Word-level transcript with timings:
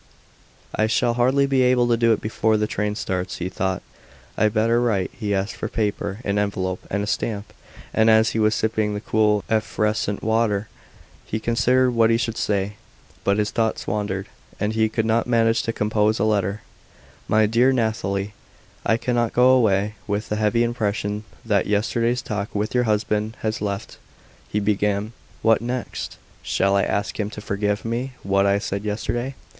"I 0.73 0.87
shall 0.87 1.13
hardly 1.13 1.45
be 1.45 1.61
able 1.61 1.87
to 1.89 1.95
do 1.95 2.11
it 2.11 2.21
before 2.21 2.57
the 2.57 2.65
train 2.65 2.95
starts," 2.95 3.37
he 3.37 3.49
thought; 3.49 3.83
"I'd 4.35 4.51
better 4.55 4.81
write." 4.81 5.11
He 5.13 5.31
asked 5.31 5.55
for 5.55 5.67
paper, 5.67 6.17
an 6.25 6.39
envelope, 6.39 6.87
and 6.89 7.03
a 7.03 7.05
stamp, 7.05 7.53
and 7.93 8.09
as 8.09 8.31
he 8.31 8.39
was 8.39 8.55
sipping 8.55 8.95
the 8.95 8.99
cool, 8.99 9.43
effervescent 9.47 10.23
water 10.23 10.69
he 11.27 11.39
considered 11.39 11.91
what 11.91 12.09
he 12.09 12.17
should 12.17 12.35
say. 12.35 12.77
But 13.23 13.37
his 13.37 13.51
thoughts 13.51 13.85
wandered, 13.85 14.25
and 14.59 14.73
he 14.73 14.89
could 14.89 15.05
not 15.05 15.27
manage 15.27 15.61
to 15.61 15.71
compose 15.71 16.17
a 16.17 16.23
letter. 16.23 16.61
"My 17.27 17.45
dear 17.45 17.71
Nathalie, 17.71 18.33
I 18.83 18.97
cannot 18.97 19.33
go 19.33 19.49
away 19.49 19.93
with 20.07 20.29
the 20.29 20.35
heavy 20.37 20.63
impression 20.63 21.25
that 21.45 21.67
yesterday's 21.67 22.23
talk 22.23 22.55
with 22.55 22.73
your 22.73 22.85
husband 22.85 23.37
has 23.41 23.61
left," 23.61 23.97
he 24.49 24.59
began. 24.59 25.11
"What 25.43 25.61
next? 25.61 26.17
Shall 26.41 26.75
I 26.75 26.81
ask 26.85 27.19
him 27.19 27.29
to 27.29 27.39
forgive 27.39 27.85
me 27.85 28.13
what 28.23 28.47
I 28.47 28.57
said 28.57 28.83
yesterday? 28.83 29.35